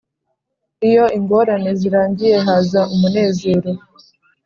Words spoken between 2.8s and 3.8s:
umunezero.